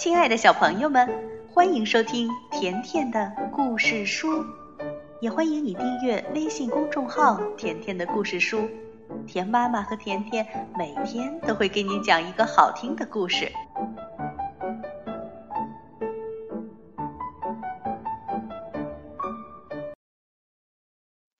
[0.00, 1.06] 亲爱的小朋友们，
[1.52, 4.46] 欢迎收听甜甜的故事书，
[5.20, 8.66] 也欢迎你订阅微信公众号“甜甜的故事书”。
[9.28, 13.52] 甜妈妈和甜甜每天都会给你讲一个好听的故事。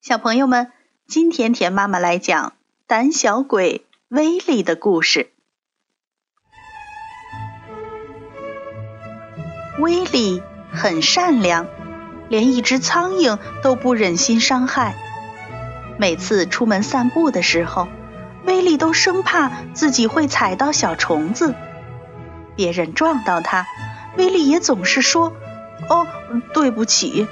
[0.02, 0.70] 小朋友们，
[1.06, 2.52] 今天甜妈妈来讲
[2.86, 5.32] 胆小鬼威力的故事。
[9.80, 11.66] 威力很善良，
[12.28, 14.94] 连一只苍蝇都不忍心伤害。
[15.98, 17.88] 每次出门散步的时候，
[18.44, 21.54] 威力都生怕自己会踩到小虫子。
[22.56, 23.66] 别人撞到他，
[24.18, 25.32] 威力也总是说
[25.88, 26.06] ：“哦，
[26.52, 27.26] 对不起。”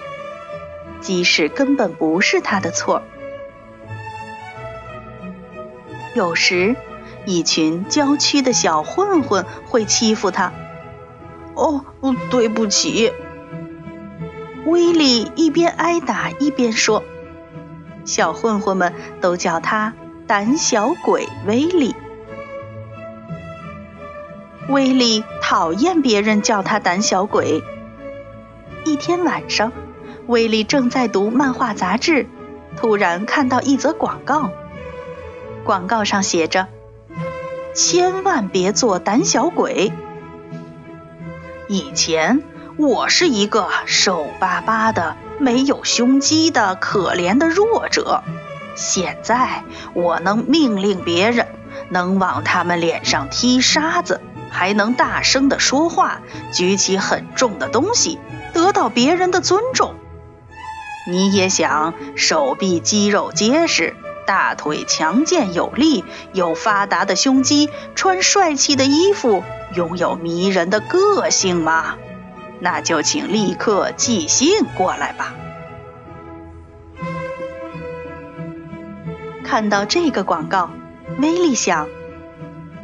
[1.01, 3.03] 即使根本不是他的错。
[6.15, 6.77] 有时，
[7.27, 10.53] 一群郊区的小混混会欺负他。
[11.59, 11.85] 哦，
[12.31, 13.13] 对不起。
[14.65, 17.03] 威利一边挨打一边说
[18.07, 19.95] ：“小混混们都叫他
[20.27, 21.95] 胆小鬼威利。”
[24.69, 27.63] 威利讨厌别人叫他胆小鬼。
[28.85, 29.73] 一天晚上，
[30.27, 32.27] 威利正在读漫画杂志，
[32.77, 34.51] 突然看到一则广告。
[35.65, 36.69] 广告上写着
[37.75, 39.91] ：“千万别做胆小鬼。”
[41.71, 42.43] 以前
[42.79, 48.23] 我是一个瘦巴巴的、没有胸肌的可怜的弱者，
[48.75, 51.47] 现在我能命令别人，
[51.91, 58.19] 能往他们脸上踢沙子，还能大声的说话，举起很重的东西，
[58.55, 59.95] 得到别人的尊重。
[61.07, 63.95] 你也想手臂肌肉结实，
[64.29, 69.43] 大腿强健有力，有发达的胸肌，穿帅气的衣服？
[69.75, 71.97] 拥有迷人的个性吗？
[72.61, 75.35] 那就请立刻寄信过来吧。
[79.43, 80.69] 看到这个广告，
[81.19, 81.89] 威利想，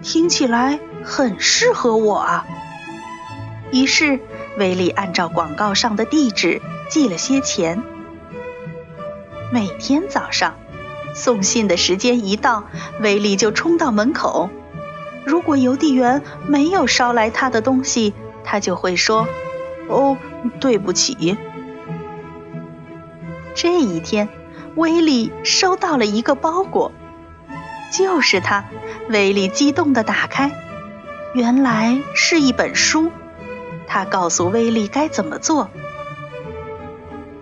[0.00, 2.46] 听起来很适合我啊。
[3.70, 4.18] 于是，
[4.56, 7.82] 威利按照广告上的地址寄了些钱。
[9.52, 10.54] 每天早上，
[11.14, 12.64] 送信的时间一到，
[13.00, 14.50] 威利就冲到门口。
[15.24, 18.12] 如果邮递员没有捎来他的东西，
[18.44, 19.26] 他就会说
[19.88, 20.18] ：“哦，
[20.60, 21.38] 对不起。”
[23.54, 24.28] 这一天，
[24.74, 26.92] 威利收到了一个包裹，
[27.90, 28.64] 就是他。
[29.08, 30.50] 威利激动地打开，
[31.34, 33.10] 原来是一本书。
[33.86, 35.68] 他告诉威利该怎么做：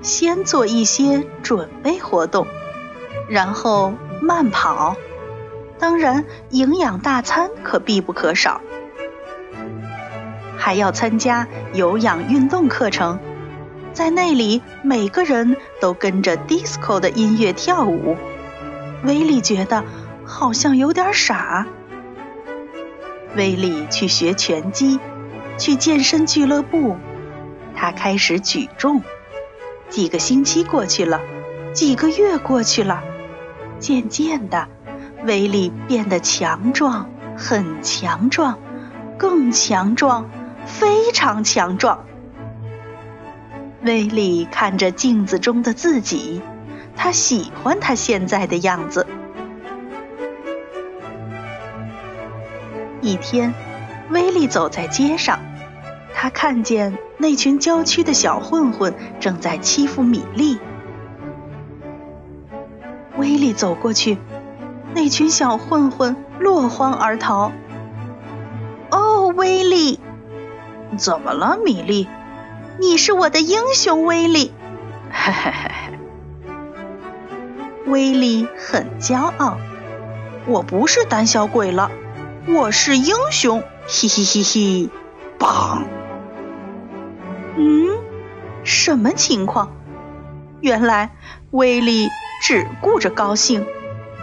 [0.03, 2.47] 先做一些准备活动，
[3.32, 4.94] 然后慢跑。
[5.78, 8.60] 当然，营养大餐可必不可少，
[10.59, 13.19] 还要参加有氧运动课程，
[13.94, 18.19] 在那里每个人都跟着 disco 的音乐跳舞。
[19.03, 19.82] 威利觉得
[20.26, 21.66] 好像有点傻。
[23.34, 25.00] 威利去学拳击，
[25.56, 26.98] 去健身俱乐部，
[27.75, 29.03] 他开始举重。
[29.88, 31.21] 几个星期过去了，
[31.72, 33.03] 几个月过去了，
[33.82, 34.69] 渐渐的。
[35.26, 38.59] 威力变得强壮，很强壮，
[39.19, 40.31] 更强壮，
[40.65, 42.04] 非常强壮。
[43.82, 46.42] 威力看着镜子中的自己，
[46.97, 49.06] 他喜欢他现在的样子。
[53.00, 53.54] 一天，
[54.10, 55.38] 威力走在街上，
[56.15, 60.59] 他看见那群郊区的小混混正在欺负米粒。
[63.50, 64.19] 走过去。
[64.94, 67.50] 那群小混混落荒而逃。
[68.91, 69.98] 哦，威利，
[70.98, 72.06] 怎么了，米莉？
[72.78, 74.53] 你是我的英雄，威利。
[75.10, 75.98] 嘿嘿嘿嘿，
[77.86, 79.56] 威利很骄傲。
[80.47, 81.91] 我不是胆小鬼了，
[82.47, 83.62] 我是英雄。
[83.86, 84.91] 嘿嘿嘿嘿，
[85.39, 85.84] 棒！
[87.56, 87.98] 嗯，
[88.62, 89.72] 什么情况？
[90.60, 91.10] 原来
[91.50, 92.09] 威力
[92.42, 93.65] 只顾着高兴。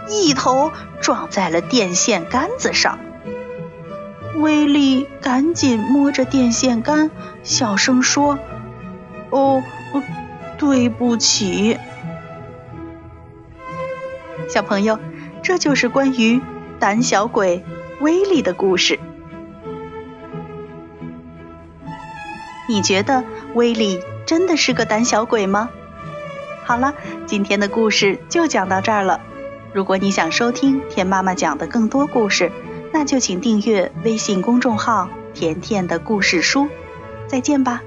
[0.08, 2.98] 一头撞在了电线杆子上，
[4.36, 7.10] 威利赶紧摸着电线杆，
[7.44, 8.38] 小声说
[9.30, 9.62] ：“哦，
[10.58, 11.78] 对不起。”
[14.50, 14.98] 小朋友，
[15.42, 16.40] 这就是关于
[16.80, 17.64] 胆小鬼
[18.00, 18.98] 威利的故事。
[22.68, 23.22] 你觉得
[23.54, 25.70] 威利真的是个胆小鬼吗？
[26.70, 26.94] 好了，
[27.26, 29.20] 今天的故事就讲到这儿了。
[29.72, 32.52] 如果你想收听田妈妈讲的更多故事，
[32.92, 36.68] 那就请订阅微信公众号甜甜的故事书。
[37.26, 37.82] 再见吧。